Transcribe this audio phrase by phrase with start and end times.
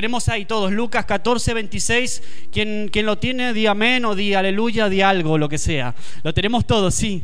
[0.00, 4.88] Tenemos ahí todos, Lucas 14, 26, quien, quien lo tiene, di amén o di aleluya,
[4.88, 5.94] di algo, lo que sea.
[6.22, 7.22] Lo tenemos todos, sí.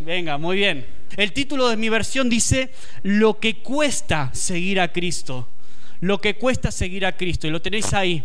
[0.00, 0.84] Venga, muy bien.
[1.16, 2.70] El título de mi versión dice,
[3.02, 5.48] lo que cuesta seguir a Cristo.
[6.00, 7.46] Lo que cuesta seguir a Cristo.
[7.46, 8.22] Y lo tenéis ahí.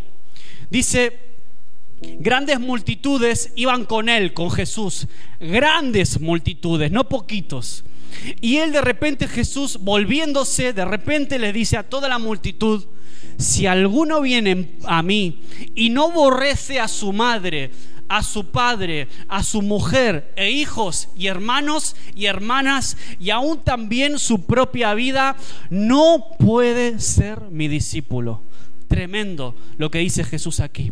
[0.70, 1.18] Dice,
[2.02, 5.08] grandes multitudes iban con él, con Jesús.
[5.40, 7.86] Grandes multitudes, no poquitos.
[8.40, 12.86] Y él de repente, Jesús, volviéndose, de repente le dice a toda la multitud,
[13.38, 15.42] si alguno viene a mí
[15.76, 17.72] y no aborrece a su madre,
[18.08, 24.20] a su padre, a su mujer e hijos y hermanos y hermanas y aún también
[24.20, 25.38] su propia vida,
[25.70, 28.42] no puede ser mi discípulo.
[28.90, 30.92] Tremendo lo que dice Jesús aquí.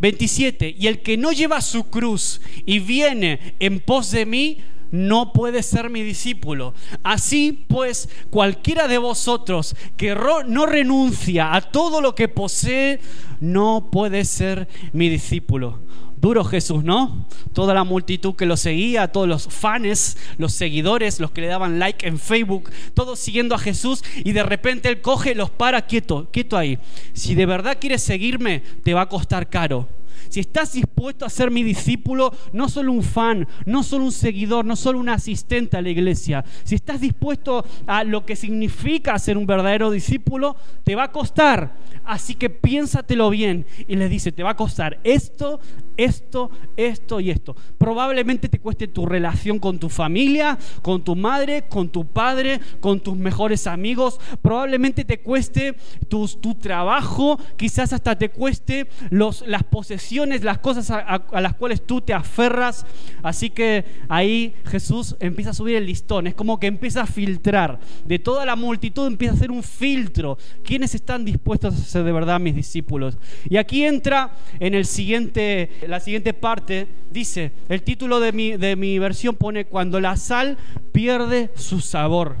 [0.00, 0.74] 27.
[0.76, 4.58] Y el que no lleva su cruz y viene en pos de mí,
[4.96, 6.74] no puede ser mi discípulo.
[7.02, 10.16] Así pues, cualquiera de vosotros que
[10.48, 13.00] no renuncia a todo lo que posee,
[13.40, 15.80] no puede ser mi discípulo.
[16.18, 17.26] Duro Jesús, ¿no?
[17.52, 21.78] Toda la multitud que lo seguía, todos los fans, los seguidores, los que le daban
[21.78, 26.28] like en Facebook, todos siguiendo a Jesús y de repente él coge, los para quieto,
[26.32, 26.78] quieto ahí.
[27.12, 29.86] Si de verdad quieres seguirme, te va a costar caro
[30.28, 34.64] si estás dispuesto a ser mi discípulo, no solo un fan, no solo un seguidor,
[34.64, 39.36] no solo un asistente a la iglesia, si estás dispuesto a lo que significa ser
[39.36, 41.76] un verdadero discípulo, te va a costar.
[42.04, 45.60] Así que piénsatelo bien y le dice, te va a costar esto,
[45.96, 47.56] esto, esto y esto.
[47.78, 53.00] Probablemente te cueste tu relación con tu familia, con tu madre, con tu padre, con
[53.00, 54.20] tus mejores amigos.
[54.42, 55.76] Probablemente te cueste
[56.08, 61.84] tu, tu trabajo, quizás hasta te cueste los, las posesiones las cosas a, las cuales
[61.86, 62.86] tú te aferras.
[63.22, 66.26] Así que ahí Jesús empieza a subir el listón.
[66.26, 67.78] Es como que empieza a filtrar.
[68.04, 70.38] De toda la multitud empieza a hacer un filtro.
[70.64, 73.18] ¿Quiénes están dispuestos a ser de verdad mis discípulos?
[73.48, 76.86] Y aquí entra en el siguiente, la siguiente parte.
[77.10, 80.58] Dice, el título de mi, de mi versión pone cuando la sal
[80.92, 82.36] pierde su sabor.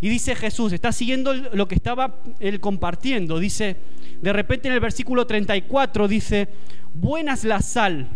[0.00, 3.38] Y dice Jesús, está siguiendo lo que estaba él compartiendo.
[3.38, 3.76] Dice,
[4.20, 6.48] de repente en el versículo 34 dice,
[6.94, 8.08] buena es la sal,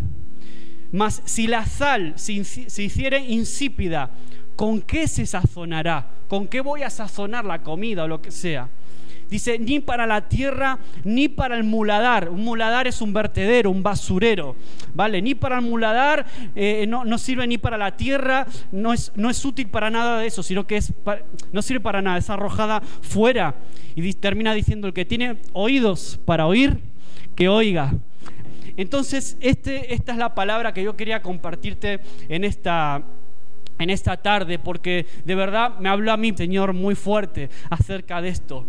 [0.91, 4.11] mas si la sal se, hiciere insípida,
[4.55, 6.07] ¿con qué se sazonará?
[6.27, 8.69] ¿Con qué voy a sazonar la comida o lo que sea?
[9.29, 12.29] Dice, ni para la tierra, ni para el muladar.
[12.29, 14.55] Un muladar es un vertedero, un basurero.
[14.93, 15.21] ¿Vale?
[15.21, 16.25] Ni para el muladar,
[16.55, 20.27] eh, no, sirve ni para la tierra, no es, no es útil para nada de
[20.27, 20.93] eso, sino que es,
[21.51, 23.55] no sirve para nada, es arrojada fuera.
[23.95, 26.79] Y termina diciendo, el que tiene oídos para oír,
[27.35, 27.93] que oiga.
[28.77, 33.03] Entonces, este, esta es la palabra que yo quería compartirte en esta,
[33.77, 38.29] en esta tarde, porque de verdad me habló a mí, Señor, muy fuerte acerca de
[38.29, 38.65] esto.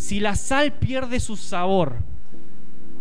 [0.00, 1.96] Si la sal pierde su sabor,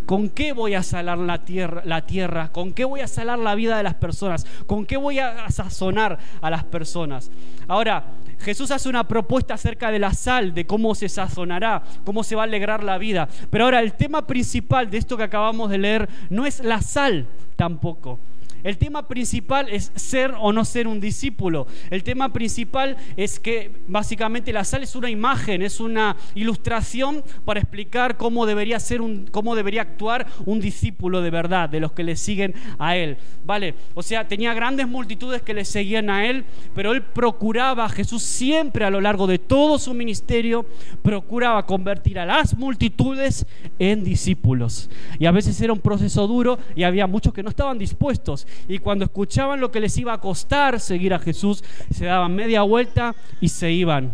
[0.05, 2.51] ¿Con qué voy a salar la tierra, la tierra?
[2.51, 4.43] ¿Con qué voy a salar la vida de las personas?
[4.65, 7.29] ¿Con qué voy a sazonar a las personas?
[7.67, 8.05] Ahora,
[8.39, 12.41] Jesús hace una propuesta acerca de la sal, de cómo se sazonará, cómo se va
[12.41, 13.29] a alegrar la vida.
[13.51, 17.27] Pero ahora el tema principal de esto que acabamos de leer no es la sal
[17.55, 18.17] tampoco.
[18.63, 21.67] El tema principal es ser o no ser un discípulo.
[21.89, 27.59] El tema principal es que básicamente la sal es una imagen, es una ilustración para
[27.59, 32.03] explicar cómo debería ser un, cómo debería actuar un discípulo de verdad, de los que
[32.03, 33.17] le siguen a él.
[33.45, 36.45] Vale, o sea, tenía grandes multitudes que le seguían a él,
[36.75, 40.65] pero él procuraba, Jesús siempre a lo largo de todo su ministerio,
[41.01, 43.45] procuraba convertir a las multitudes
[43.79, 44.89] en discípulos.
[45.17, 48.79] Y a veces era un proceso duro y había muchos que no estaban dispuestos y
[48.79, 53.15] cuando escuchaban lo que les iba a costar seguir a Jesús, se daban media vuelta
[53.41, 54.11] y se iban.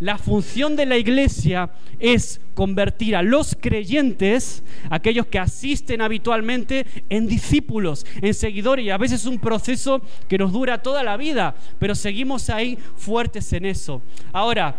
[0.00, 7.26] La función de la iglesia es convertir a los creyentes, aquellos que asisten habitualmente, en
[7.26, 8.84] discípulos, en seguidores.
[8.84, 12.78] Y a veces es un proceso que nos dura toda la vida, pero seguimos ahí
[12.96, 14.02] fuertes en eso.
[14.32, 14.76] Ahora,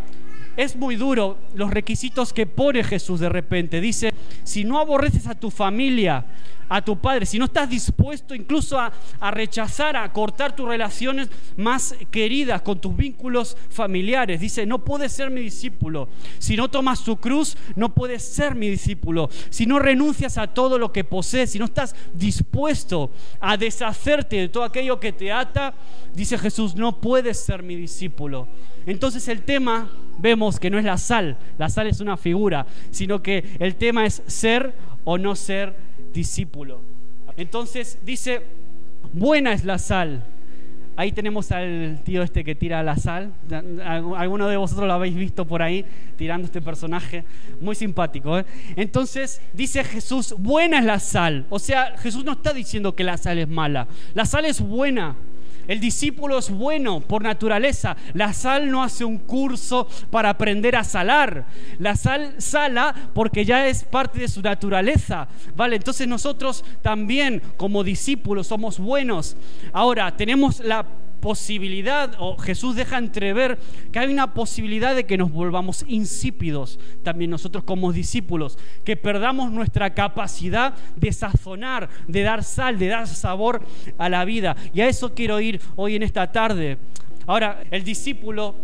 [0.58, 3.82] es muy duro los requisitos que pone Jesús de repente.
[3.82, 4.14] Dice,
[4.44, 6.26] si no aborreces a tu familia,
[6.70, 8.92] a tu padre, si no estás dispuesto incluso a,
[9.32, 15.32] rechazar, a cortar tus relaciones más queridas con tus vínculos familiares, dice, no puedes ser
[15.32, 16.10] mi discípulo.
[16.38, 19.30] Si no tomas tu cruz, no puedes ser mi discípulo.
[19.50, 23.10] Si no renuncias a todo lo que posees, si no estás dispuesto
[23.40, 25.74] a deshacerte de todo aquello que te ata,
[26.14, 28.48] dice Jesús, no puedes ser mi discípulo.
[28.86, 33.22] Entonces el tema vemos que no es la sal, la sal es una figura, sino
[33.22, 34.74] que el tema es ser
[35.04, 35.76] o no ser
[36.14, 36.82] discípulo.
[37.38, 38.42] Entonces dice,
[39.14, 40.24] buena es la sal.
[41.00, 43.32] Ahí tenemos al tío este que tira la sal.
[44.18, 45.86] Alguno de vosotros lo habéis visto por ahí
[46.18, 47.24] tirando este personaje.
[47.62, 48.38] Muy simpático.
[48.38, 48.46] ¿eh?
[48.76, 51.46] Entonces dice Jesús, buena es la sal.
[51.50, 53.88] O sea, Jesús no está diciendo que la sal es mala.
[54.14, 55.16] La sal es buena.
[55.70, 57.96] El discípulo es bueno por naturaleza.
[58.16, 61.46] La sal no hace un curso para aprender a salar.
[61.78, 65.28] La sal sala porque ya es parte de su naturaleza.
[65.56, 65.76] ¿Vale?
[65.76, 69.38] Entonces nosotros también como discípulos somos buenos.
[69.72, 70.88] Ahora, tenemos la
[71.20, 73.58] posibilidad, o Jesús deja entrever
[73.92, 79.52] que hay una posibilidad de que nos volvamos insípidos también nosotros como discípulos, que perdamos
[79.52, 83.62] nuestra capacidad de sazonar, de dar sal, de dar sabor
[83.98, 84.56] a la vida.
[84.74, 86.78] Y a eso quiero ir hoy en esta tarde.
[87.28, 88.56] Ahora, el discípulo,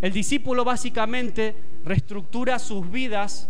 [0.00, 1.54] el discípulo básicamente
[1.84, 3.48] reestructura sus vidas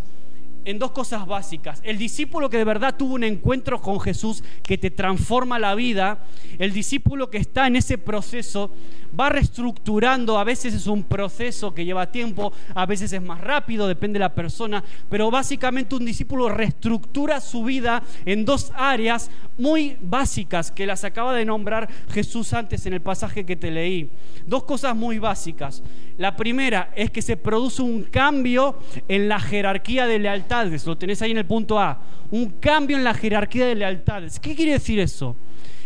[0.67, 1.81] en dos cosas básicas.
[1.85, 6.19] El discípulo que de verdad tuvo un encuentro con Jesús que te transforma la vida,
[6.59, 8.71] el discípulo que está en ese proceso
[9.19, 13.87] va reestructurando, a veces es un proceso que lleva tiempo, a veces es más rápido,
[13.87, 19.97] depende de la persona, pero básicamente un discípulo reestructura su vida en dos áreas muy
[20.01, 24.11] básicas que las acaba de nombrar Jesús antes en el pasaje que te leí.
[24.47, 25.83] Dos cosas muy básicas.
[26.19, 30.87] La primera es que se produce un cambio en la jerarquía de lealtades.
[30.87, 32.01] Lo tenés ahí en el punto A.
[32.31, 34.41] Un cambio en la jerarquía de lealtades.
[34.41, 35.37] ¿Qué quiere decir eso?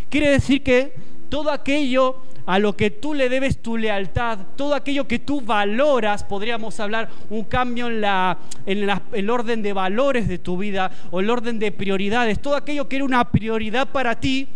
[0.09, 0.93] Quiere decir que
[1.29, 6.25] todo aquello a lo que tú le debes tu lealtad, todo aquello que tú valoras,
[6.25, 11.59] podríamos hablar un cambio en, el orden de valores de tu vida o el orden
[11.59, 14.49] de prioridades, todo aquello que era una prioridad para ti,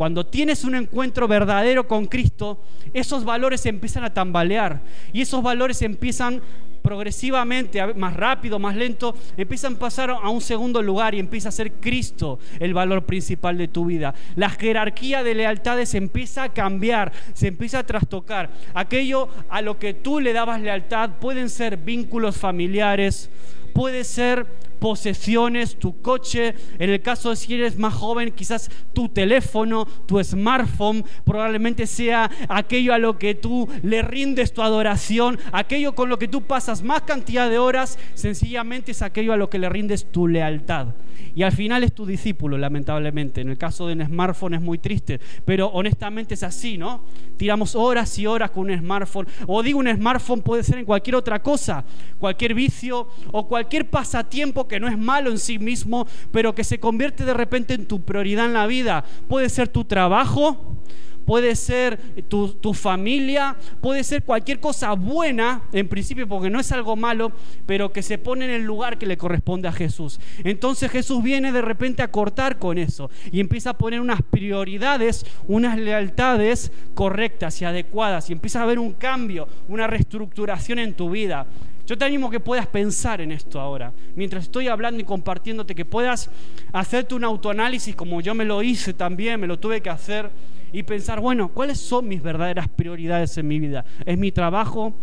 [0.00, 2.58] cuando tienes un encuentro verdadero con Cristo,
[2.94, 4.80] esos valores empiezan a tambalear
[5.12, 6.40] y esos valores empiezan
[6.80, 11.52] progresivamente, más rápido, más lento, empiezan a pasar a un segundo lugar y empieza a
[11.52, 14.14] ser Cristo el valor principal de tu vida.
[14.36, 18.48] La jerarquía de lealtades empieza a cambiar, se empieza a trastocar.
[18.72, 23.28] Aquello a lo que tú le dabas lealtad pueden ser vínculos familiares,
[23.74, 24.46] puede ser
[24.80, 30.22] posesiones, tu coche, en el caso de si eres más joven, quizás tu teléfono, tu
[30.24, 36.18] smartphone, probablemente sea aquello a lo que tú le rindes tu adoración, aquello con lo
[36.18, 40.10] que tú pasas más cantidad de horas, sencillamente es aquello a lo que le rindes
[40.10, 40.88] tu lealtad.
[41.34, 43.40] Y al final es tu discípulo, lamentablemente.
[43.40, 47.04] En el caso de un smartphone es muy triste, pero honestamente es así, ¿no?
[47.36, 49.28] Tiramos horas y horas con un smartphone.
[49.46, 51.84] O digo, un smartphone puede ser en cualquier otra cosa,
[52.18, 56.80] cualquier vicio o cualquier pasatiempo que no es malo en sí mismo, pero que se
[56.80, 59.04] convierte de repente en tu prioridad en la vida.
[59.28, 60.78] Puede ser tu trabajo,
[61.26, 66.72] puede ser tu, tu, familia, puede ser cualquier cosa buena, en principio, porque no es
[66.72, 67.32] algo malo,
[67.66, 70.20] pero que se pone en el lugar que le corresponde a Jesús.
[70.44, 75.26] Entonces Jesús viene de repente a cortar con eso y empieza a poner unas prioridades,
[75.46, 81.10] unas lealtades correctas y adecuadas y empieza a haber un cambio, una reestructuración en tu
[81.10, 81.46] vida.
[81.90, 85.84] Yo te animo que puedas pensar en esto ahora, mientras estoy hablando y compartiéndote, que
[85.84, 86.30] puedas
[86.72, 90.30] hacerte un autoanálisis como yo me lo hice también, me lo tuve que hacer,
[90.72, 93.84] y pensar, bueno, ¿cuáles son mis verdaderas prioridades en mi vida?
[94.06, 94.94] ¿Es mi trabajo?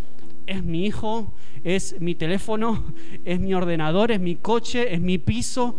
[0.45, 1.33] ¿Es mi hijo?
[1.65, 2.85] ¿Es mi teléfono?
[3.25, 4.13] ¿Es mi ordenador?
[4.13, 4.93] ¿Es mi coche?
[4.93, 5.75] ¿Es mi piso?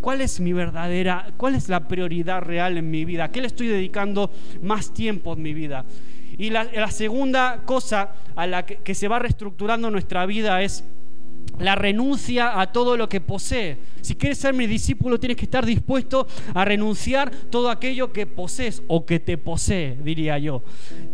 [0.00, 3.24] ¿Cuál es mi verdadera, cuál es la prioridad real en mi vida?
[3.24, 4.30] ¿A qué le estoy dedicando
[4.62, 5.84] más tiempo en mi vida?
[6.38, 10.84] Y la, segunda cosa a la que, se va reestructurando nuestra vida es
[11.58, 13.78] la renuncia a todo lo que posee.
[14.00, 18.82] Si quieres ser mi discípulo, tienes que estar dispuesto a renunciar todo aquello que posees
[18.88, 20.62] o que te posee, diría yo.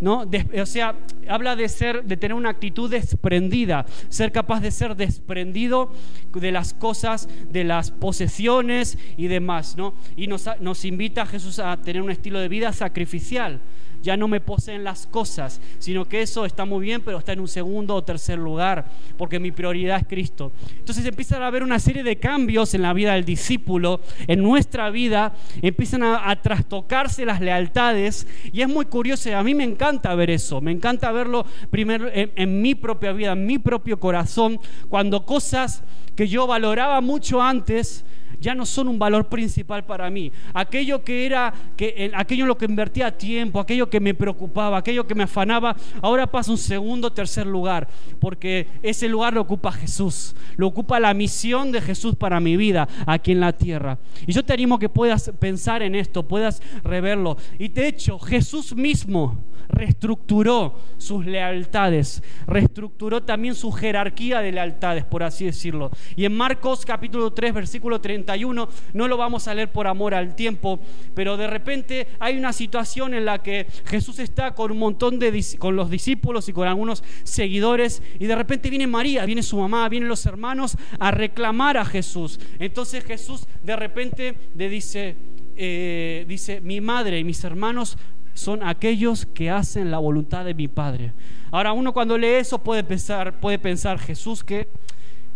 [0.00, 0.24] ¿No?
[0.60, 0.96] o sea,
[1.28, 5.92] habla de ser, de tener una actitud desprendida, ser capaz de ser desprendido
[6.32, 9.94] de las cosas, de las posesiones y demás, ¿no?
[10.16, 13.60] Y nos, nos invita a Jesús a tener un estilo de vida sacrificial
[14.02, 17.40] ya no me poseen las cosas, sino que eso está muy bien, pero está en
[17.40, 20.17] un segundo o tercer lugar, porque mi prioridad es Cristo.
[20.18, 24.90] Entonces empiezan a haber una serie de cambios en la vida del discípulo, en nuestra
[24.90, 30.30] vida, empiezan a, trastocarse las lealtades, y es muy curioso, a mí me encanta ver
[30.30, 35.82] eso, me encanta verlo primero en mi propia vida, en mi propio corazón, cuando cosas
[36.16, 38.04] que yo valoraba mucho antes,
[38.40, 40.32] ya no son un valor principal para mí.
[40.54, 45.06] Aquello que era, que, aquello en lo que invertía tiempo, aquello que me preocupaba, aquello
[45.06, 47.88] que me afanaba, ahora pasa un segundo, tercer lugar,
[48.20, 52.88] porque ese lugar lo ocupa Jesús, lo ocupa la misión de Jesús para mi vida
[53.06, 53.98] aquí en la tierra.
[54.26, 57.36] Y yo te animo que puedas pensar en esto, puedas reverlo.
[57.58, 65.22] Y de hecho, Jesús mismo reestructuró sus lealtades, reestructuró también su jerarquía de lealtades, por
[65.22, 65.90] así decirlo.
[66.16, 70.14] Y en Marcos capítulo 3, versículo 30 31, no lo vamos a leer por amor
[70.14, 70.80] al tiempo,
[71.14, 75.28] pero de repente hay una situación en la que Jesús está con un montón de
[75.58, 79.88] con los discípulos y con algunos seguidores y de repente viene María, viene su mamá,
[79.88, 82.40] vienen los hermanos a reclamar a Jesús.
[82.58, 85.16] Entonces Jesús de repente le dice,
[85.56, 87.98] eh, dice, mi madre y mis hermanos
[88.34, 91.12] son aquellos que hacen la voluntad de mi Padre.
[91.50, 94.68] Ahora uno cuando lee eso puede pensar, puede pensar Jesús que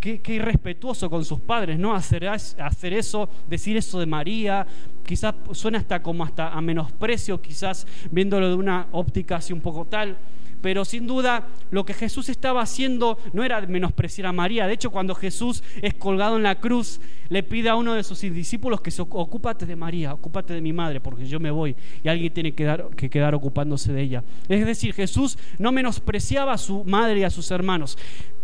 [0.02, 1.94] qué, irrespetuoso con sus padres, ¿no?
[1.94, 4.66] Hacer, hacer eso, decir eso de María,
[5.06, 9.84] quizás suena hasta como hasta a menosprecio, quizás viéndolo de una óptica así un poco
[9.84, 10.16] tal
[10.62, 14.66] pero sin duda lo que Jesús estaba haciendo no era menospreciar a María.
[14.66, 18.20] De hecho, cuando Jesús es colgado en la cruz, le pide a uno de sus
[18.20, 22.08] discípulos que se ocúpate de María, ocúpate de mi madre, porque yo me voy y
[22.08, 24.24] alguien tiene que, que quedar ocupándose de ella.
[24.48, 27.98] Es decir, Jesús no menospreciaba a su madre y a sus hermanos.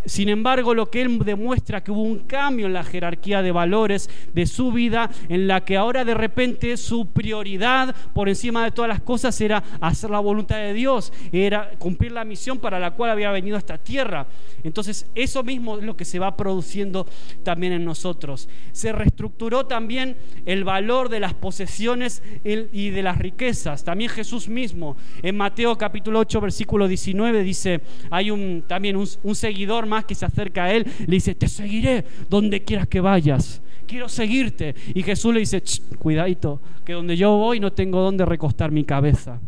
[0.09, 4.09] Sin embargo, lo que él demuestra que hubo un cambio en la jerarquía de valores
[4.33, 8.89] de su vida, en la que ahora de repente su prioridad por encima de todas
[8.89, 13.11] las cosas era hacer la voluntad de Dios, era cumplir la misión para la cual
[13.11, 14.27] había venido a esta tierra.
[14.63, 17.07] Entonces, eso mismo es lo que se va produciendo
[17.43, 18.49] también en nosotros.
[18.73, 23.85] Se reestructuró también el valor de las posesiones y de las riquezas.
[23.85, 29.35] También Jesús mismo, en Mateo capítulo 8, versículo 19, dice, hay un, también un, un
[29.35, 33.63] seguidor más que se acerca a él, le dice, te seguiré donde quieras que vayas,
[33.87, 34.75] quiero seguirte.
[34.95, 35.63] Y Jesús le dice,
[35.99, 39.41] cuidadito, que donde yo voy no tengo donde recostar mi cabeza.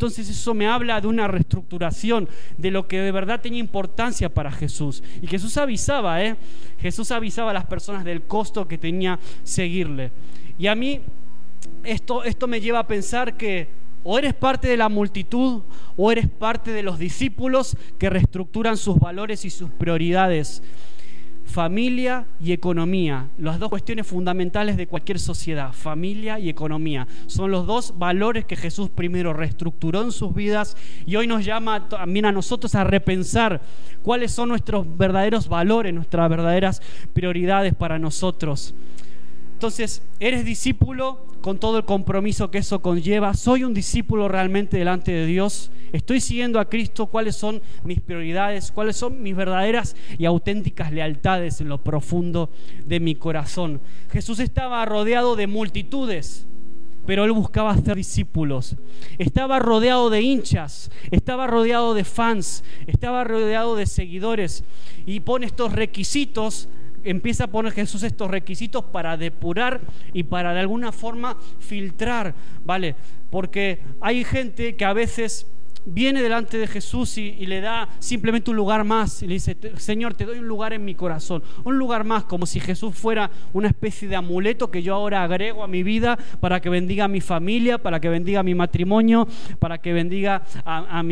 [0.00, 2.26] Entonces eso me habla de una reestructuración
[2.56, 5.02] de lo que de verdad tenía importancia para Jesús.
[5.20, 6.36] Y Jesús avisaba, ¿eh?
[6.78, 10.10] Jesús avisaba a las personas del costo que tenía seguirle.
[10.58, 11.02] Y a mí
[11.84, 13.68] esto, esto me lleva a pensar que
[14.02, 15.64] o eres parte de la multitud
[15.98, 20.62] o eres parte de los discípulos que reestructuran sus valores y sus prioridades.
[21.50, 27.08] Familia y economía, las dos cuestiones fundamentales de cualquier sociedad, familia y economía.
[27.26, 30.76] Son los dos valores que Jesús primero reestructuró en sus vidas
[31.06, 33.60] y hoy nos llama también a nosotros a repensar
[34.02, 36.80] cuáles son nuestros verdaderos valores, nuestras verdaderas
[37.12, 38.72] prioridades para nosotros.
[39.60, 43.34] Entonces, eres discípulo con todo el compromiso que eso conlleva.
[43.34, 45.70] Soy un discípulo realmente delante de Dios.
[45.92, 47.08] Estoy siguiendo a Cristo.
[47.08, 48.72] ¿Cuáles son mis prioridades?
[48.72, 52.48] ¿Cuáles son mis verdaderas y auténticas lealtades en lo profundo
[52.86, 53.82] de mi corazón?
[54.10, 56.46] Jesús estaba rodeado de multitudes
[57.06, 58.76] pero él buscaba hacer discípulos.
[59.18, 64.62] Estaba rodeado de hinchas, estaba rodeado de fans, estaba rodeado de seguidores
[65.06, 66.68] y pone estos requisitos
[67.04, 69.80] empieza a poner Jesús estos requisitos para depurar
[70.12, 72.94] y para de alguna forma filtrar, ¿vale?
[73.30, 75.46] Porque hay gente que a veces
[75.84, 80.14] viene delante de Jesús y, le da simplemente un lugar más y le dice, Señor,
[80.14, 83.68] te doy un lugar en mi corazón, un lugar más, como si Jesús fuera una
[83.68, 87.20] especie de amuleto que yo ahora agrego a mi vida para que bendiga a mi
[87.20, 89.26] familia, para que bendiga a mi matrimonio,
[89.58, 91.02] para que bendiga a,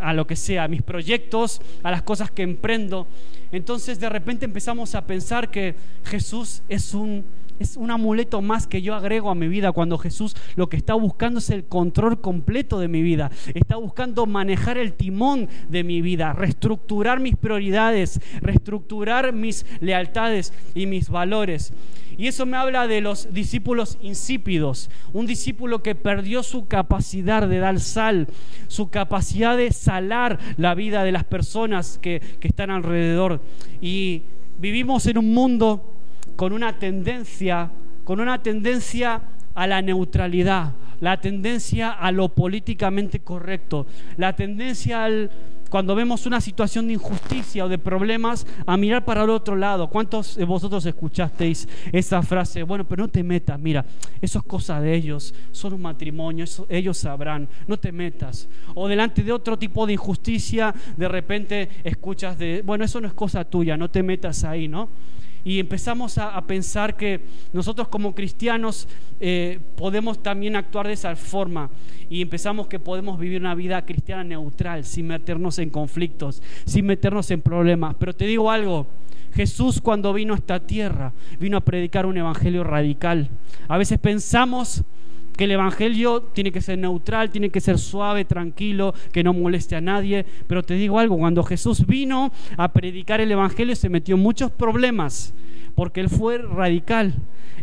[0.00, 3.06] a lo que sea, a mis proyectos, a las cosas que emprendo.
[3.50, 5.74] Entonces de repente empezamos a pensar que
[6.04, 7.24] Jesús es un,
[7.62, 10.94] es un amuleto más que yo agrego a mi vida cuando Jesús lo que está
[10.94, 13.30] buscando es el control completo de mi vida.
[13.54, 20.86] Está buscando manejar el timón de mi vida, reestructurar mis prioridades, reestructurar mis lealtades y
[20.86, 21.72] mis valores.
[22.18, 27.58] Y eso me habla de los discípulos insípidos, un discípulo que perdió su capacidad de
[27.58, 28.28] dar sal,
[28.68, 33.40] su capacidad de salar la vida de las personas que, que están alrededor.
[33.80, 34.22] Y
[34.58, 35.91] vivimos en un mundo
[36.42, 37.70] con una tendencia,
[38.02, 39.22] con una tendencia
[39.54, 45.30] a la neutralidad, la tendencia a lo políticamente correcto, la tendencia al
[45.70, 49.88] cuando vemos una situación de injusticia o de problemas, a mirar para el otro lado.
[49.88, 52.64] ¿Cuántos de vosotros escuchasteis esa frase?
[52.64, 53.84] Bueno, pero no te metas, mira,
[54.20, 58.48] eso es cosa de ellos, son un matrimonio, ellos sabrán, no te metas.
[58.74, 63.14] O delante de otro tipo de injusticia, de repente escuchas de, bueno, eso no es
[63.14, 64.88] cosa tuya, no te metas ahí, ¿no?
[65.44, 67.20] Y empezamos a, pensar que
[67.52, 68.88] nosotros como cristianos
[69.20, 71.70] eh, podemos también actuar de esa forma
[72.08, 77.30] y empezamos que podemos vivir una vida cristiana neutral, sin meternos en conflictos, sin meternos
[77.30, 77.96] en problemas.
[77.98, 78.86] Pero te digo algo,
[79.34, 83.28] Jesús cuando vino a esta tierra, vino a predicar un evangelio radical.
[83.68, 84.84] A veces pensamos
[85.42, 89.80] el Evangelio tiene que ser neutral, tiene que ser suave, tranquilo, que no moleste a
[89.80, 90.24] nadie.
[90.46, 94.50] Pero te digo algo, cuando Jesús vino a predicar el Evangelio se metió en muchos
[94.50, 95.34] problemas,
[95.74, 97.14] porque él fue radical.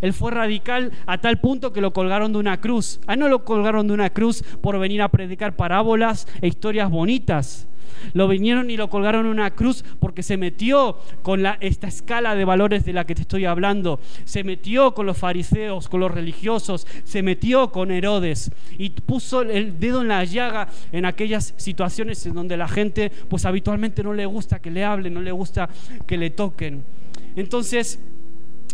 [0.01, 2.99] Él fue radical a tal punto que lo colgaron de una cruz.
[3.07, 7.67] A no lo colgaron de una cruz por venir a predicar parábolas e historias bonitas.
[8.13, 12.45] Lo vinieron y lo colgaron en una cruz porque se metió con esta escala de
[12.45, 13.99] valores de la que te estoy hablando.
[14.25, 19.79] Se metió con los fariseos, con los religiosos, se metió con Herodes y puso el
[19.79, 24.25] dedo en la llaga en aquellas situaciones en donde la gente pues habitualmente no le
[24.25, 25.69] gusta que le hablen, no le gusta
[26.07, 26.83] que le toquen.
[27.35, 27.99] Entonces,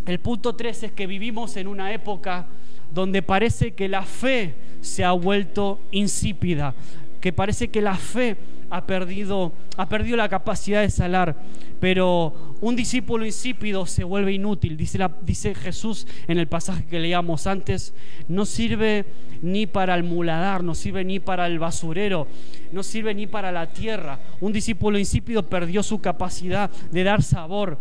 [0.05, 2.47] el punto 3 es que vivimos en una época
[2.93, 6.75] donde parece que la fe se ha vuelto insípida,
[7.21, 8.37] que parece que la fe
[8.75, 11.37] ha perdido, ha perdido la capacidad de salar,
[11.79, 17.47] pero un discípulo insípido se vuelve inútil, dice, dice Jesús en el pasaje que leíamos
[17.47, 17.93] antes,
[18.27, 19.05] no sirve
[19.41, 22.27] ni para el muladar, no sirve ni para el basurero,
[22.73, 24.19] no sirve ni para la tierra.
[24.41, 27.77] Un discípulo insípido perdió su capacidad de dar sabor.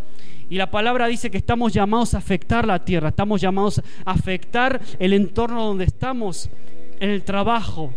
[0.49, 4.81] Y la palabra dice que estamos llamados a afectar la tierra, estamos llamados a afectar
[5.01, 6.51] el entorno donde estamos,
[7.01, 7.93] en el trabajo,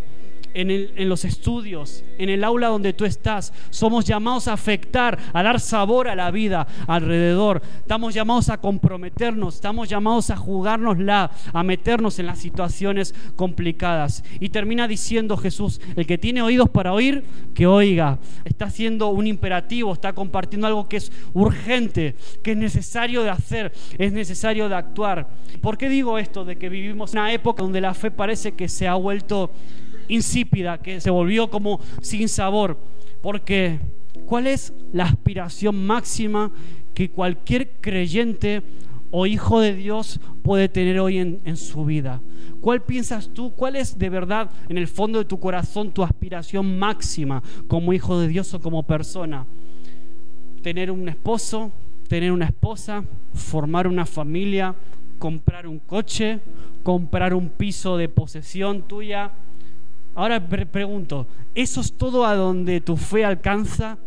[0.58, 3.54] en, los estudios, en el aula donde tú estás.
[3.70, 7.62] Somos llamados a afectar, a dar sabor a la vida alrededor.
[7.80, 14.24] Estamos llamados a comprometernos, estamos llamados a jugárnosla, a meternos en las situaciones complicadas.
[14.40, 17.24] Y termina diciendo Jesús, el que tiene oídos para oír,
[17.54, 18.18] que oiga.
[18.44, 23.74] Está haciendo un imperativo, está compartiendo algo que es urgente, que es necesario de hacer,
[24.00, 25.28] es necesario de actuar.
[25.62, 26.46] ¿Por qué digo esto?
[26.46, 29.52] De que vivimos en una época donde la fe parece que se ha vuelto
[30.08, 32.78] insípida, que se volvió como sin sabor.
[33.22, 33.80] Porque,
[34.26, 36.52] ¿cuál es la aspiración máxima
[36.94, 38.64] que cualquier creyente
[39.12, 42.22] o hijo de Dios puede tener hoy en, su vida?
[42.62, 43.52] ¿Cuál piensas tú?
[43.52, 48.20] ¿Cuál es de verdad en el fondo de tu corazón tu aspiración máxima como hijo
[48.20, 49.46] de Dios o como persona?
[50.62, 51.72] Tener un esposo,
[52.08, 54.76] tener una esposa, formar una familia,
[55.20, 56.40] comprar un coche,
[56.84, 59.32] comprar un piso de posesión tuya,
[60.18, 64.00] Ahora pregunto, ¿eso es todo a donde tu fe alcanza?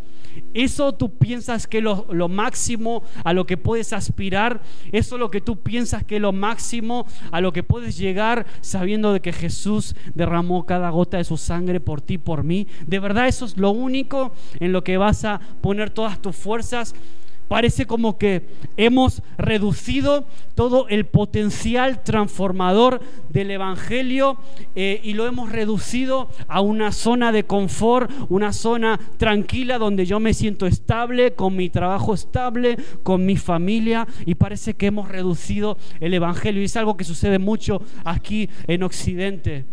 [0.52, 4.60] ¿Eso tú piensas que es lo, máximo a lo que puedes aspirar?
[4.90, 8.44] ¿Eso es lo que tú piensas que es lo máximo a lo que puedes llegar
[8.60, 12.66] sabiendo de que Jesús derramó cada gota de su sangre por ti, por mí?
[12.88, 16.92] ¿De verdad eso es lo único en lo que vas a poner todas tus fuerzas?
[17.50, 24.36] Parece como que hemos reducido todo el potencial transformador del Evangelio
[24.76, 30.20] eh, y lo hemos reducido a una zona de confort, una zona tranquila donde yo
[30.20, 35.76] me siento estable, con mi trabajo estable, con mi familia y parece que hemos reducido
[35.98, 39.64] el Evangelio y es algo que sucede mucho aquí en Occidente.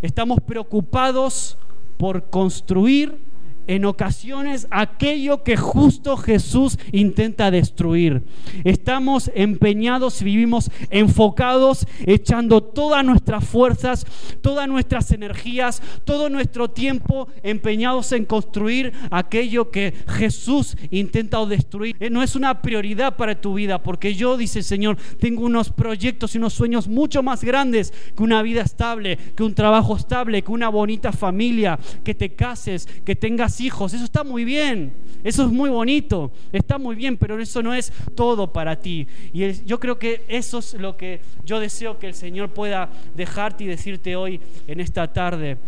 [0.00, 1.58] Estamos preocupados
[1.98, 3.29] por construir
[3.70, 8.24] en ocasiones aquello que justo Jesús intenta destruir.
[8.64, 14.04] Estamos empeñados, vivimos enfocados, echando todas nuestras fuerzas,
[14.42, 21.94] todas nuestras energías, todo nuestro tiempo empeñados en construir aquello que Jesús intenta destruir.
[22.00, 25.70] Eh, no es una prioridad para tu vida, porque yo, dice el Señor, tengo unos
[25.70, 30.42] proyectos y unos sueños mucho más grandes que una vida estable, que un trabajo estable,
[30.42, 34.92] que una bonita familia, que te cases, que tengas hijos, eso está muy bien,
[35.22, 39.06] eso es muy bonito, está muy bien, pero eso no es todo para ti.
[39.32, 43.64] Y yo creo que eso es lo que yo deseo que el Señor pueda dejarte
[43.64, 45.58] y decirte hoy en esta tarde.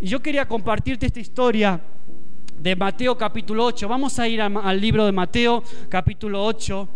[0.00, 1.80] Y yo quería compartirte esta historia
[2.60, 3.88] de Mateo capítulo 8.
[3.88, 6.88] Vamos a ir al libro de Mateo capítulo 8,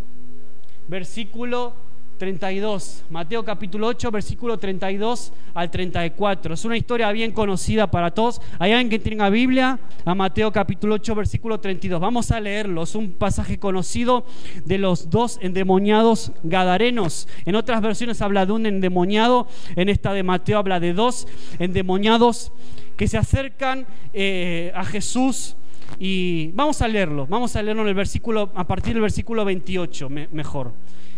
[0.89, 1.75] versículo
[2.23, 3.03] 32.
[3.11, 6.55] Mateo capítulo 8, versículo 32 al 34.
[6.55, 8.41] Es una historia bien conocida para todos.
[8.61, 12.01] Hay alguien que tenga Biblia, a Mateo capítulo 8, versículo 32.
[12.01, 12.85] Vamos a leerlo.
[12.85, 14.25] Es un pasaje conocido
[14.65, 17.27] de los dos endemoniados gadarenos.
[17.45, 19.49] En otras versiones habla de un endemoniado.
[19.75, 21.27] En esta de Mateo habla de dos
[21.59, 22.53] endemoniados
[22.97, 25.57] que se acercan eh, a Jesús.
[25.99, 30.09] Y vamos a leerlo, vamos a leerlo en el versículo, a partir del versículo 28,
[30.31, 30.73] mejor.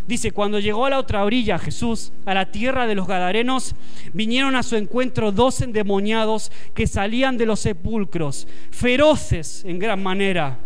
[0.06, 3.74] Dice, cuando llegó a la otra orilla Jesús, a la tierra de los Gadarenos,
[4.12, 10.58] vinieron a su encuentro dos endemoniados que salían de los sepulcros, feroces en gran manera,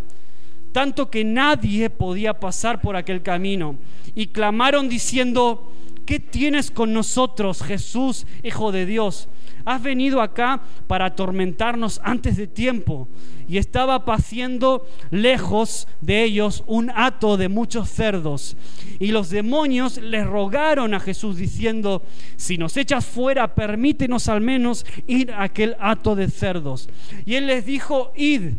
[0.72, 3.76] tanto que nadie podía pasar por aquel camino,
[4.16, 5.72] y clamaron diciendo,
[6.04, 9.28] ¿qué tienes con nosotros, Jesús, Hijo de Dios?
[9.64, 13.08] Has venido acá para atormentarnos antes de tiempo.
[13.48, 18.56] Y estaba paciendo lejos de ellos un hato de muchos cerdos.
[18.98, 22.02] Y los demonios le rogaron a Jesús diciendo,
[22.36, 26.88] si nos echas fuera, permítenos al menos ir a aquel hato de cerdos.
[27.24, 28.52] Y él les dijo, id.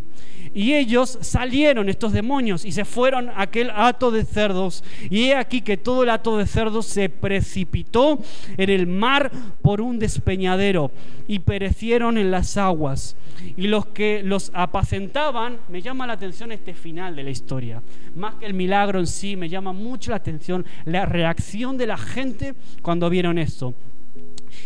[0.53, 4.83] Y ellos salieron, estos demonios, y se fueron a aquel hato de cerdos.
[5.09, 8.19] Y he aquí que todo el hato de cerdos se precipitó
[8.57, 10.78] en el mar por un despeñadero
[11.27, 13.15] y perecieron en las aguas.
[13.55, 17.81] Y los que los apacentaban, me llama la atención este final de la historia.
[18.15, 21.97] Más que el milagro en sí, me llama mucho la atención la reacción de la
[21.97, 23.73] gente cuando vieron esto.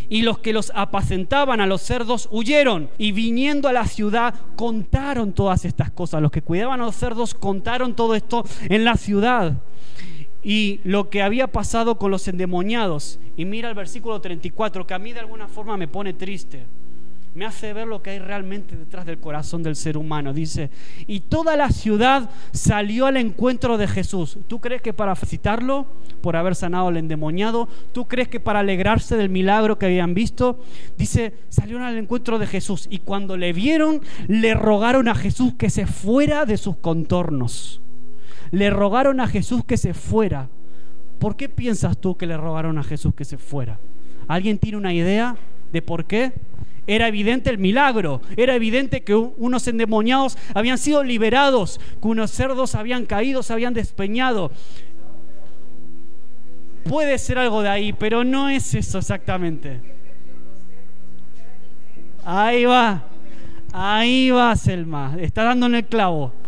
[0.09, 5.33] Y los que los apacentaban a los cerdos huyeron y viniendo a la ciudad contaron
[5.33, 6.21] todas estas cosas.
[6.21, 9.57] Los que cuidaban a los cerdos contaron todo esto en la ciudad.
[10.43, 13.19] Y lo que había pasado con los endemoniados.
[13.37, 16.65] Y mira el versículo 34, que a mí de alguna forma me pone triste
[17.35, 20.33] me hace ver lo que hay realmente detrás del corazón del ser humano.
[20.33, 20.69] Dice,
[21.07, 24.37] y toda la ciudad salió al encuentro de Jesús.
[24.47, 25.87] ¿Tú crees que para felicitarlo
[26.21, 27.67] por haber sanado al endemoniado?
[27.91, 30.59] ¿Tú crees que para alegrarse del milagro que habían visto?
[30.97, 35.71] Dice, salieron al encuentro de Jesús y cuando le vieron, le rogaron a Jesús que
[35.71, 37.82] se fuera de sus contornos.
[38.53, 40.47] Le rogaron a Jesús que se fuera.
[41.17, 43.79] ¿Por qué piensas tú que le rogaron a Jesús que se fuera?
[44.27, 45.35] ¿Alguien tiene una idea
[45.71, 46.33] de por qué?
[46.85, 52.75] Era evidente el milagro, era evidente que unos endemoniados habían sido liberados, que unos cerdos
[52.75, 54.51] habían caído, se habían despeñado.
[56.83, 59.81] Puede ser algo de ahí, pero no es eso exactamente.
[62.23, 63.03] Ahí va,
[63.71, 66.42] ahí va Selma, está dando en el clavo.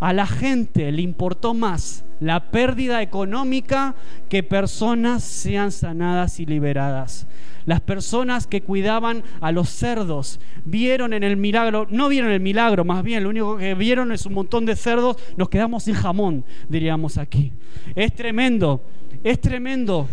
[0.00, 3.94] A la gente le importó más la pérdida económica
[4.28, 7.26] que personas sean sanadas y liberadas.
[7.66, 12.84] Las personas que cuidaban a los cerdos vieron en el milagro, no vieron el milagro,
[12.84, 16.44] más bien lo único que vieron es un montón de cerdos, nos quedamos sin jamón,
[16.68, 17.52] diríamos aquí.
[17.94, 18.82] Es tremendo,
[19.22, 20.08] es tremendo.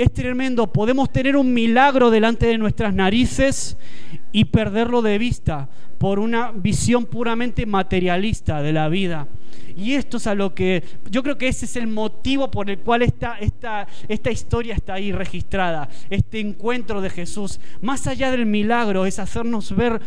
[0.00, 3.76] Es tremendo, podemos tener un milagro delante de nuestras narices
[4.32, 9.28] y perderlo de vista por una visión puramente materialista de la vida.
[9.76, 12.78] Y esto es a lo que yo creo que ese es el motivo por el
[12.78, 17.60] cual esta, esta, esta historia está ahí registrada, este encuentro de Jesús.
[17.82, 20.00] Más allá del milagro es hacernos ver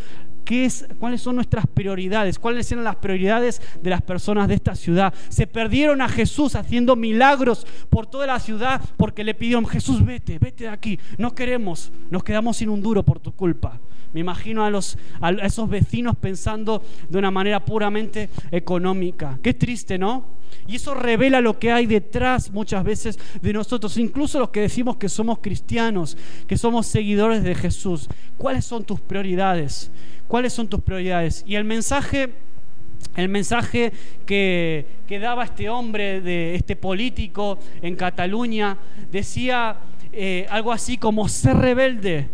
[1.00, 5.14] cuáles son nuestras prioridades, cuáles eran las prioridades de las personas de esta ciudad.
[5.30, 10.40] Se perdieron a Jesús haciendo milagros por toda la ciudad porque le pidieron, Jesús, vete,
[10.40, 13.80] vete de aquí, no queremos, nos quedamos sin un duro por tu culpa.
[14.14, 19.40] Me imagino a, los, a esos vecinos pensando de una manera puramente económica.
[19.42, 20.43] Qué triste, ¿no?
[20.68, 24.98] Y eso revela lo que hay detrás muchas veces de nosotros, incluso los que decimos
[24.98, 28.10] que somos cristianos, que somos seguidores de Jesús.
[28.38, 29.92] ¿Cuáles son tus prioridades?
[30.28, 31.44] ¿Cuáles son tus prioridades?
[31.48, 32.34] Y el mensaje
[33.16, 33.92] el mensaje
[34.26, 34.86] que,
[35.22, 38.78] daba este hombre, de este político en Cataluña,
[39.12, 39.78] decía
[40.12, 42.30] eh, algo así como ser rebelde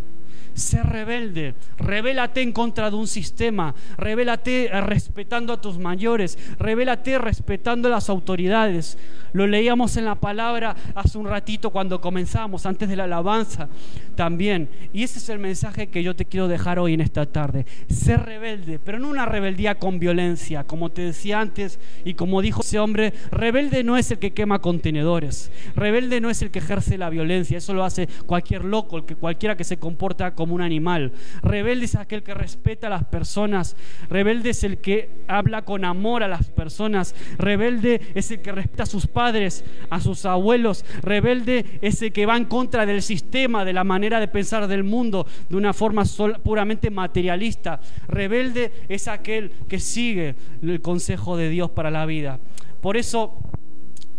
[0.59, 7.87] Sé rebelde, revélate en contra de un sistema, revélate respetando a tus mayores, revélate respetando
[7.87, 8.97] a las autoridades.
[9.31, 13.69] Lo leíamos en la palabra hace un ratito cuando comenzamos, antes de la alabanza
[14.15, 14.67] también.
[14.91, 17.65] Y ese es el mensaje que yo te quiero dejar hoy en esta tarde.
[17.87, 22.61] Ser rebelde, pero no una rebeldía con violencia, como te decía antes y como dijo
[22.61, 26.97] ese hombre, rebelde no es el que quema contenedores, rebelde no es el que ejerce
[26.97, 30.61] la violencia, eso lo hace cualquier loco, el que cualquiera que se comporta como un
[30.61, 31.11] animal.
[31.41, 33.75] Rebelde es aquel que respeta a las personas,
[34.09, 38.83] rebelde es el que habla con amor a las personas, rebelde es el que respeta
[38.83, 40.85] a sus padres a sus abuelos.
[41.01, 44.83] Rebelde es el que va en contra del sistema, de la manera de pensar del
[44.83, 46.03] mundo, de una forma
[46.43, 47.79] puramente materialista.
[48.07, 52.39] Rebelde es aquel que sigue el consejo de Dios para la vida.
[52.81, 53.37] Por eso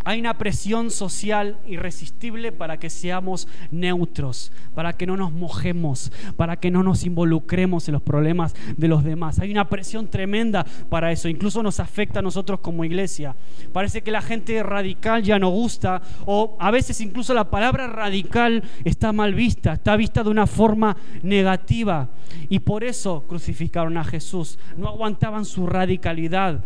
[0.04, 6.56] hay una presión social irresistible para que seamos neutros, para que no nos mojemos, para
[6.56, 9.38] que no nos involucremos en los problemas de los demás.
[9.40, 13.36] Hay una presión tremenda para eso, incluso nos afecta a nosotros como iglesia.
[13.72, 18.64] Parece que la gente radical ya no gusta o a veces incluso la palabra radical
[18.84, 22.08] está mal vista, está vista de una forma negativa
[22.48, 24.58] y por eso crucificaron a Jesús.
[24.76, 26.64] No aguantaban su radicalidad.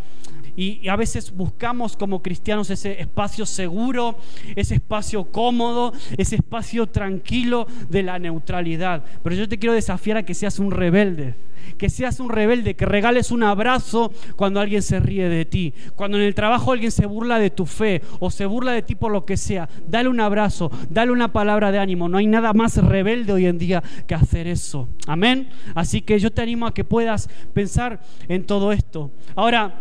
[0.56, 4.16] Y, a veces buscamos como cristianos ese espacio seguro,
[4.54, 9.04] ese espacio cómodo, ese espacio tranquilo de la neutralidad.
[9.22, 11.34] Pero yo te quiero desafiar a que seas un rebelde
[11.78, 16.18] que seas un rebelde, que regales un abrazo cuando alguien se ríe de ti, cuando
[16.18, 19.12] en el trabajo alguien se burla de tu fe o se burla de ti por
[19.12, 22.08] lo que sea, dale un abrazo, dale una palabra de ánimo.
[22.08, 24.88] No hay nada más rebelde hoy en día que hacer eso.
[25.06, 25.48] Amén.
[25.74, 29.10] Así que yo te animo a que puedas pensar en todo esto.
[29.34, 29.74] Ahora,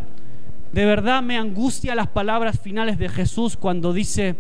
[0.73, 4.35] de verdad me angustia las palabras finales de Jesús cuando dice,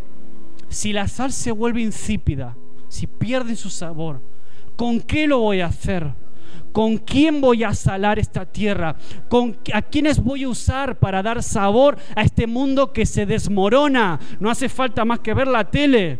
[0.67, 4.19] si la sal se vuelve insípida, si pierde su sabor,
[4.75, 6.11] ¿con qué lo voy a hacer?
[6.71, 8.95] ¿Con quién voy a salar esta tierra?
[9.29, 14.19] ¿Con ¿A quiénes voy a usar para dar sabor a este mundo que se desmorona?
[14.39, 16.19] No hace falta más que ver la tele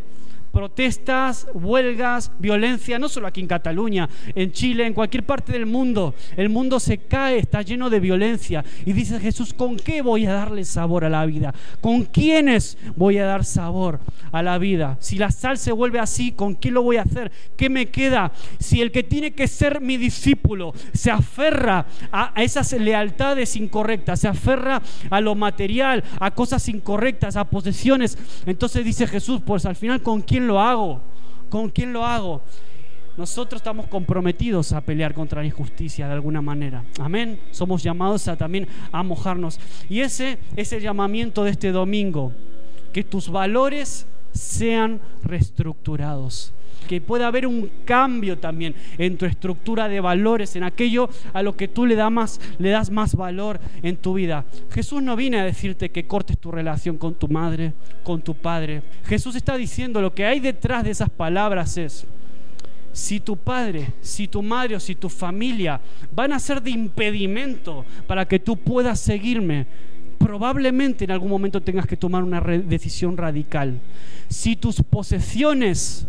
[0.54, 6.14] protestas, huelgas, violencia, no solo aquí en Cataluña, en Chile, en cualquier parte del mundo.
[6.38, 8.64] El mundo se cae, está lleno de violencia.
[8.86, 11.56] Y dice Jesús, ¿con qué voy a darle sabor a la vida?
[11.82, 14.00] ¿Con quiénes voy a dar sabor
[14.32, 14.96] a la vida?
[15.00, 17.32] Si la sal se vuelve así, ¿con quién lo voy a hacer?
[17.58, 18.32] ¿Qué me queda?
[18.60, 24.28] Si el que tiene que ser mi discípulo se aferra a, esas lealtades incorrectas, se
[24.28, 30.04] aferra a lo material, a cosas incorrectas, a posesiones, entonces dice Jesús, pues al final,
[30.04, 31.02] ¿con quién lo hago?
[31.50, 32.42] ¿Con quién lo hago?
[33.16, 36.84] Nosotros estamos comprometidos a pelear contra la injusticia de alguna manera.
[37.00, 37.40] Amén.
[37.52, 39.60] Somos llamados a también a mojarnos.
[39.88, 42.32] Y ese es el llamamiento de este domingo.
[42.92, 50.00] Que tus valores sean reestructurados que pueda haber un cambio también en tu estructura de
[50.00, 53.96] valores, en aquello a lo que tú le, das más, le das más valor en
[53.98, 54.46] tu vida.
[54.72, 58.84] Jesús no viene a decirte que cortes tu relación con tu madre, con tu padre.
[59.06, 62.06] Jesús está diciendo lo que hay detrás de esas palabras es,
[62.92, 65.82] si tu padre, si tu madre o si tu familia
[66.14, 69.66] van a ser de impedimento para que tú puedas seguirme,
[70.24, 73.80] probablemente en algún momento tengas que tomar una decisión radical.
[74.30, 76.08] Si tus posesiones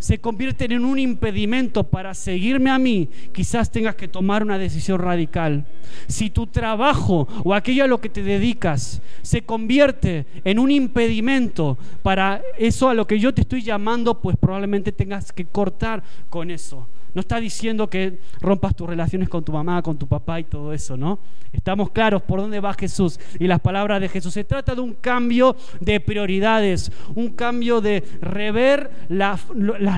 [0.00, 4.98] se convierten en un impedimento para seguirme a mí, quizás tengas que tomar una decisión
[4.98, 5.64] radical.
[6.08, 11.78] Si tu trabajo o aquello a lo que te dedicas se convierte en un impedimento
[12.02, 16.50] para eso a lo que yo te estoy llamando, pues probablemente tengas que cortar con
[16.50, 16.88] eso.
[17.14, 20.72] No está diciendo que rompas tus relaciones con tu mamá, con tu papá y todo
[20.72, 21.18] eso, ¿no?
[21.52, 24.32] Estamos claros por dónde va Jesús y las palabras de Jesús.
[24.32, 29.40] Se trata de un cambio de prioridades, un cambio de rever las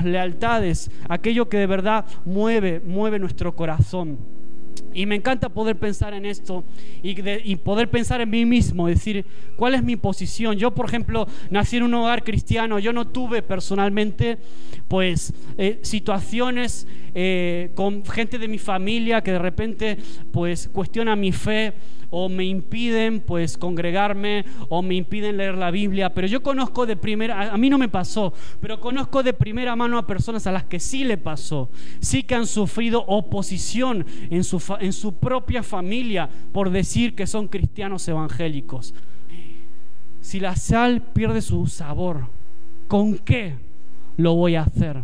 [0.03, 4.17] lealtades, aquello que de verdad mueve, mueve nuestro corazón.
[4.95, 6.63] Y me encanta poder pensar en esto
[7.03, 9.25] y, poder pensar en mí mismo, decir,
[9.57, 10.55] ¿cuál es mi posición?
[10.55, 14.37] Yo, por ejemplo, nací en un hogar cristiano, yo no tuve personalmente,
[14.87, 19.97] pues, eh, situaciones eh, con gente de mi familia que de repente,
[20.31, 21.73] pues, cuestiona mi fe
[22.17, 26.95] o me impiden pues congregarme o me impiden leer la Biblia, pero yo conozco de
[26.95, 30.63] primera, a mí no me pasó, pero conozco de primera mano a personas a las
[30.63, 36.29] que sí le pasó, sí que han sufrido oposición en su, en su propia familia
[36.53, 38.93] por decir que son cristianos evangélicos.
[40.21, 42.27] Si la sal pierde su sabor,
[42.87, 43.55] ¿con qué
[44.15, 45.03] lo voy a hacer?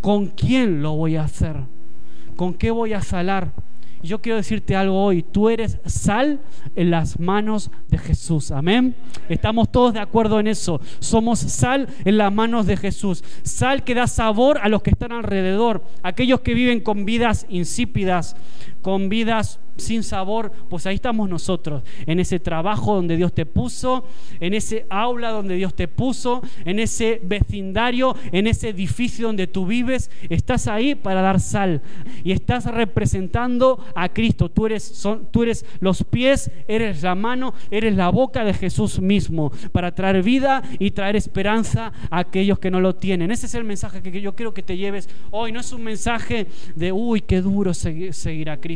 [0.00, 1.54] ¿Con quién lo voy a hacer?
[2.34, 3.52] ¿Con qué voy a salar?
[4.02, 6.40] Yo quiero decirte algo hoy, tú eres sal
[6.74, 8.94] en las manos de Jesús, amén.
[9.28, 13.94] Estamos todos de acuerdo en eso, somos sal en las manos de Jesús, sal que
[13.94, 18.36] da sabor a los que están alrededor, aquellos que viven con vidas insípidas,
[18.82, 24.04] con vidas sin sabor, pues ahí estamos nosotros, en ese trabajo donde Dios te puso,
[24.38, 29.66] en ese aula donde Dios te puso, en ese vecindario, en ese edificio donde tú
[29.66, 31.82] vives, estás ahí para dar sal
[32.24, 34.50] y estás representando a Cristo.
[34.50, 39.50] Tú eres, tú eres los pies, eres la mano, eres la boca de Jesús mismo
[39.72, 43.30] para traer vida y traer esperanza a aquellos que no lo tienen.
[43.30, 45.52] Ese es el mensaje que yo quiero que te lleves hoy.
[45.52, 48.69] No es un mensaje de, uy, qué duro seguir, seguir a Cristo,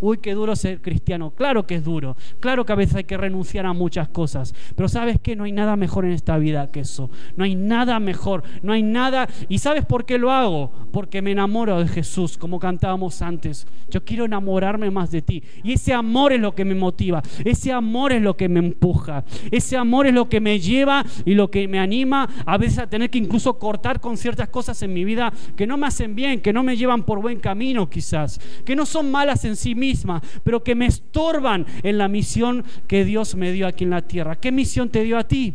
[0.00, 1.30] uy, qué duro ser cristiano.
[1.30, 4.88] Claro que es duro, claro que a veces hay que renunciar a muchas cosas, pero
[4.88, 7.10] sabes que no hay nada mejor en esta vida que eso.
[7.36, 9.28] No hay nada mejor, no hay nada.
[9.48, 10.70] ¿Y sabes por qué lo hago?
[10.92, 13.66] Porque me enamoro de Jesús, como cantábamos antes.
[13.90, 15.42] Yo quiero enamorarme más de ti.
[15.62, 19.24] Y ese amor es lo que me motiva, ese amor es lo que me empuja,
[19.50, 22.88] ese amor es lo que me lleva y lo que me anima a veces a
[22.88, 26.40] tener que incluso cortar con ciertas cosas en mi vida que no me hacen bien,
[26.40, 30.22] que no me llevan por buen camino quizás, que no son malas en sí mismas,
[30.42, 34.36] pero que me estorban en la misión que Dios me dio aquí en la tierra.
[34.36, 35.54] ¿Qué misión te dio a ti?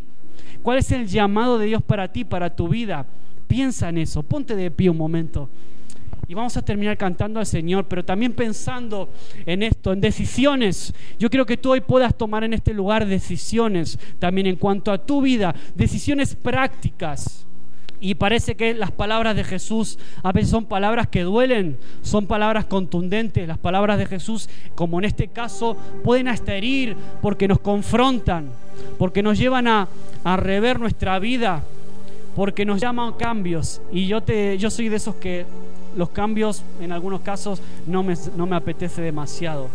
[0.64, 3.06] ¿Cuál es el llamado de Dios para ti, para tu vida?
[3.48, 5.50] Piensa en eso, ponte de pie un momento
[6.28, 9.10] Y vamos a terminar cantando al Señor, pero también pensando
[9.46, 10.94] en esto, en decisiones.
[11.20, 14.98] Yo creo que tú hoy puedas tomar en este lugar decisiones también en cuanto a
[14.98, 17.45] tu vida, decisiones prácticas.
[18.06, 22.66] Y parece que las palabras de Jesús a veces son palabras que duelen, son palabras
[22.66, 23.48] contundentes.
[23.48, 28.52] Las palabras de Jesús, como en este caso, pueden hasta herir porque nos confrontan,
[29.00, 29.88] porque nos llevan a,
[30.38, 31.64] rever nuestra vida,
[32.36, 33.82] porque nos llaman cambios.
[33.92, 35.48] Y yo, te, yo soy de esos que
[35.98, 39.68] los cambios en algunos casos no me, no me apetece demasiado.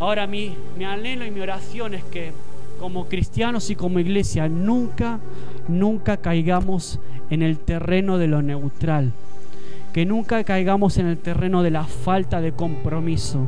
[0.00, 2.30] Ahora mi, mi anhelo y mi oración es que
[2.78, 5.20] como cristianos y como iglesia nunca,
[5.68, 6.98] nunca caigamos
[7.30, 9.12] en el terreno de lo neutral.
[9.92, 13.46] Que nunca caigamos en el terreno de la falta de compromiso.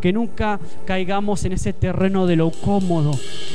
[0.00, 3.12] Que nunca caigamos en ese terreno de lo cómodo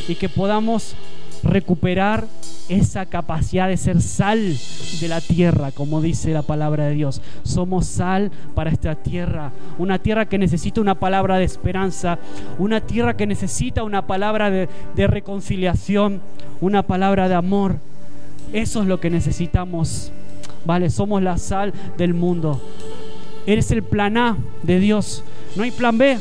[0.08, 0.96] y que podamos
[1.44, 2.26] recuperar
[2.70, 4.58] esa capacidad de ser sal
[5.00, 7.22] de la tierra, como dice la palabra de Dios.
[7.44, 12.20] Somos sal para esta tierra, una tierra que necesita una palabra de esperanza,
[12.58, 16.22] una tierra que necesita una palabra de, reconciliación,
[16.62, 17.78] una palabra de amor.
[18.54, 20.12] Eso es lo que necesitamos.
[20.66, 22.62] Vale, somos la sal del mundo.
[23.46, 25.24] Eres el plan A de Dios.
[25.56, 26.18] No hay plan B.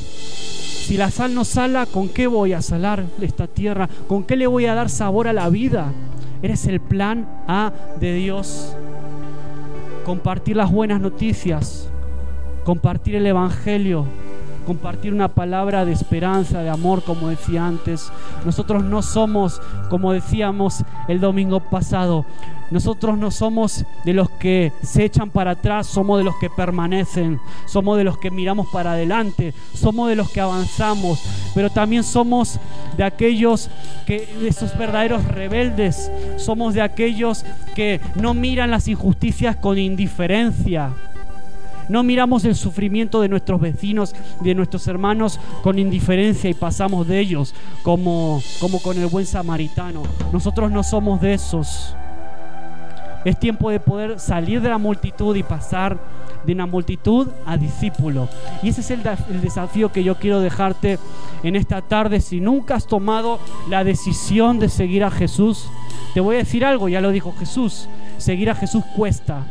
[0.83, 3.89] Si la sal no sala, ¿con qué voy a salar esta tierra?
[4.09, 5.93] ¿Con qué le voy a dar sabor a la vida?
[6.43, 8.77] Eres el plan A de Dios.
[10.05, 11.89] Compartir las buenas noticias,
[12.65, 14.07] compartir el Evangelio,
[14.63, 18.11] compartir una palabra de esperanza, de amor, como decía antes.
[18.45, 22.25] Nosotros no somos, como decíamos el domingo pasado,
[22.73, 27.39] nosotros no somos de los que se echan para atrás, somos de los que permanecen,
[27.67, 31.23] somos de los que miramos para adelante, somos de los que avanzamos,
[31.55, 32.59] pero también somos
[32.97, 33.69] de aquellos
[34.07, 37.45] que, de esos verdaderos rebeldes, somos de aquellos
[37.75, 40.93] que no miran las injusticias con indiferencia
[41.89, 47.19] no miramos el sufrimiento de nuestros vecinos, de nuestros hermanos con indiferencia y pasamos de
[47.19, 50.03] ellos como, como con el buen samaritano.
[50.33, 51.95] Nosotros no somos de esos.
[53.25, 55.99] Es tiempo de poder salir de la multitud y pasar
[56.45, 58.29] de una multitud a discípulo.
[58.63, 60.99] Y ese es el, el, desafío que yo quiero dejarte
[61.45, 62.21] en esta tarde.
[62.21, 65.69] Si nunca has tomado la decisión de seguir a Jesús,
[66.15, 69.45] te voy a decir algo, ya lo dijo Jesús, seguir a Jesús cuesta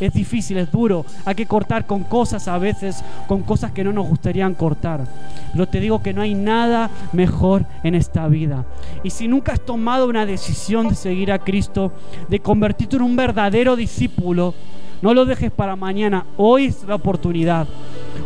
[0.00, 1.04] es difícil, es duro.
[1.24, 5.06] Hay que cortar con cosas a veces, con cosas que no nos gustarían cortar.
[5.52, 8.64] Pero te digo que no hay nada mejor en esta vida.
[9.02, 11.92] Y si nunca has tomado una decisión de seguir a Cristo,
[12.28, 14.54] de convertirte en un verdadero discípulo,
[15.02, 16.26] no lo dejes para mañana.
[16.36, 17.66] Hoy es la oportunidad.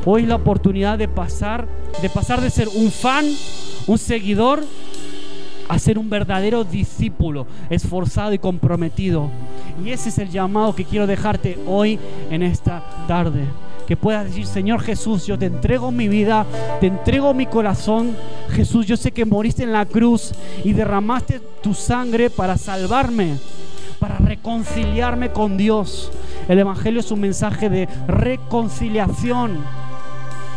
[0.05, 1.67] Hoy es la oportunidad de pasar,
[2.03, 3.25] de pasar de ser un fan,
[3.87, 4.65] un seguidor,
[5.69, 9.31] a ser un verdadero discípulo, esforzado y comprometido.
[9.85, 11.99] Y ese es el llamado que quiero dejarte hoy
[12.31, 13.45] en esta tarde.
[13.87, 16.47] Que puedas decir, Señor Jesús, yo te entrego mi vida,
[16.81, 18.17] te entrego mi corazón.
[18.51, 20.33] Jesús, yo sé que moriste en la cruz
[20.65, 23.37] y derramaste tu sangre para salvarme,
[23.99, 26.11] para reconciliarme con Dios.
[26.49, 29.59] El Evangelio es un mensaje de reconciliación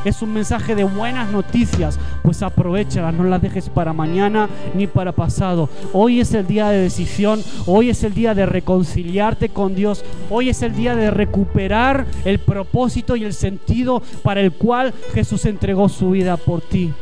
[0.08, 5.12] es un mensaje de buenas noticias, pues aprovechalas, no las dejes para mañana ni para
[5.12, 5.70] pasado.
[5.94, 10.50] Hoy es el día de decisión, hoy es el día de reconciliarte con Dios, hoy
[10.50, 15.90] es el día de recuperar el propósito y el sentido para el cual Jesús entregó
[15.90, 16.94] su vida por ti.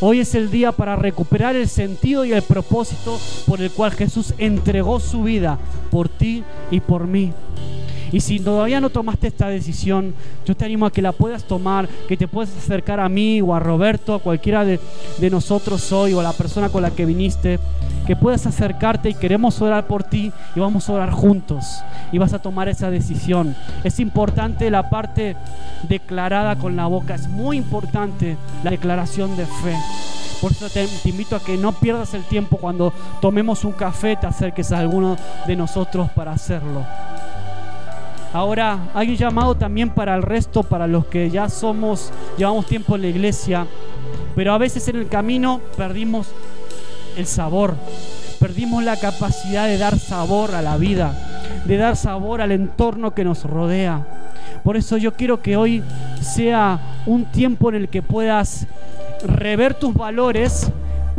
[0.00, 4.34] Hoy es el día para recuperar el sentido y el propósito por el cual Jesús
[4.38, 5.58] entregó su vida
[5.90, 7.32] por ti y por mí.
[8.12, 11.88] Y si todavía no tomaste esta decisión, yo te animo a que la puedas tomar,
[12.06, 14.78] que te puedas acercar a mí o a Roberto, a cualquiera de,
[15.30, 17.58] nosotros hoy o a la persona con la que viniste,
[18.06, 21.64] que puedas acercarte y queremos orar por ti y vamos a orar juntos
[22.12, 23.56] y vas a tomar esa decisión.
[23.82, 25.34] Es importante la parte
[25.88, 29.76] declarada con la boca, es muy importante la declaración de fe.
[30.42, 34.16] Por eso te, te, invito a que no pierdas el tiempo cuando tomemos un café,
[34.16, 36.84] te acerques a alguno de nosotros para hacerlo.
[38.32, 42.96] Ahora hay un llamado también para el resto, para los que ya somos, llevamos tiempo
[42.96, 43.66] en la iglesia,
[44.34, 46.28] pero a veces en el camino perdimos
[47.18, 47.74] el sabor,
[48.40, 51.14] perdimos la capacidad de dar sabor a la vida,
[51.66, 54.06] de dar sabor al entorno que nos rodea.
[54.64, 55.82] Por eso yo quiero que hoy
[56.22, 58.66] sea un tiempo en el que puedas
[59.26, 60.70] rever tus valores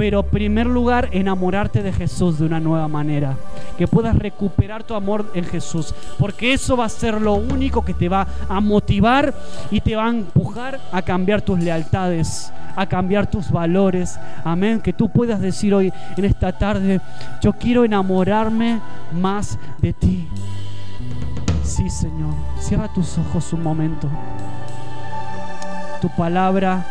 [0.04, 3.38] pero en primer lugar enamorarte de Jesús de una nueva manera,
[3.78, 7.94] que puedas recuperar tu amor en Jesús, porque eso va a ser lo único que
[7.94, 9.34] te va a motivar
[9.72, 14.20] y te va a empujar a cambiar tus lealtades, a cambiar tus valores.
[14.44, 17.00] Amén, que tú puedas decir hoy en esta tarde,
[17.42, 18.82] yo quiero enamorarme
[19.13, 20.28] más de ti.
[21.63, 22.34] Sí, Señor.
[22.60, 24.10] Cierra tus ojos un momento.
[26.02, 26.86] Tu palabra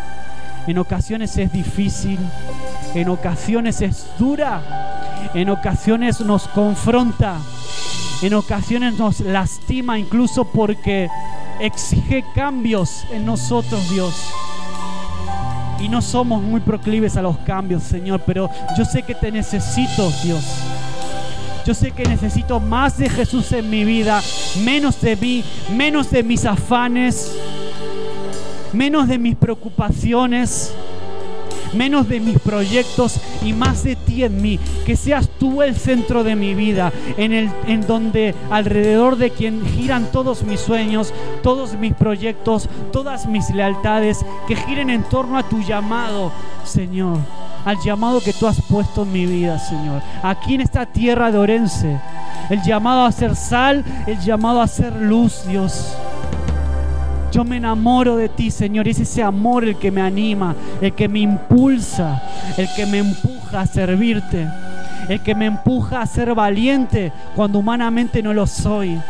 [0.66, 2.18] en ocasiones es difícil,
[2.94, 7.38] en ocasiones es dura, en ocasiones nos confronta,
[8.20, 11.08] en ocasiones nos lastima incluso porque
[11.60, 14.14] exige cambios en nosotros, Dios.
[15.80, 20.12] Y no somos muy proclives a los cambios, Señor, pero yo sé que te necesito,
[20.22, 20.44] Dios.
[21.66, 24.20] Yo sé que necesito más de Jesús en mi vida,
[24.64, 27.32] menos de mí, menos de mis afanes,
[28.72, 30.72] menos de mis preocupaciones
[31.74, 34.58] menos de mis proyectos y más de ti en mí.
[34.86, 39.64] Que seas tú el centro de mi vida, en, el, en donde alrededor de quien
[39.66, 41.12] giran todos mis sueños,
[41.42, 46.32] todos mis proyectos, todas mis lealtades, que giren en torno a tu llamado,
[46.64, 47.18] Señor.
[47.64, 50.02] Al llamado que tú has puesto en mi vida, Señor.
[50.22, 52.00] Aquí en esta tierra de Orense.
[52.50, 55.94] El llamado a ser sal, el llamado a ser luz, Dios.
[57.32, 58.86] Yo me enamoro de ti, Señor.
[58.86, 62.22] Es ese amor el que me anima, el que me impulsa,
[62.58, 64.46] el que me empuja a servirte,
[65.08, 69.00] el que me empuja a ser valiente cuando humanamente no lo soy.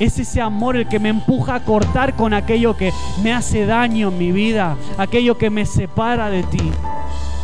[0.00, 2.92] Es ese amor el que me empuja a cortar con aquello que
[3.22, 6.72] me hace daño en mi vida, aquello que me separa de ti.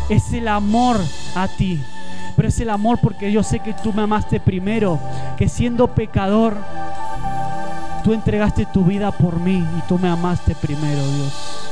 [0.09, 0.97] Es el amor
[1.37, 1.81] a ti.
[2.35, 4.99] Pero es el amor porque yo sé que tú me amaste primero,
[5.37, 6.57] que siendo pecador,
[8.09, 11.68] tú entregaste tu vida por mí y tú me amaste primero, Dios.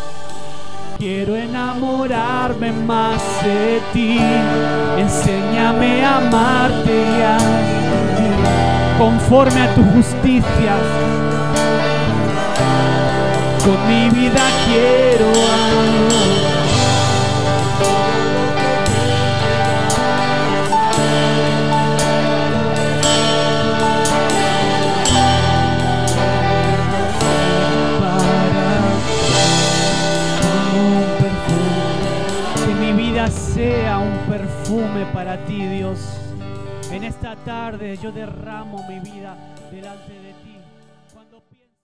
[0.99, 4.19] Quiero enamorarme más de ti,
[4.99, 7.39] enséñame a amarte ya,
[8.99, 10.77] conforme a tu justicia.
[13.65, 16.36] Con mi vida quiero amar.
[34.67, 36.01] perfume para ti, Dios.
[36.91, 39.37] En esta tarde yo derramo mi vida
[39.71, 40.59] delante de ti.
[41.15, 41.77] Cuando pienso...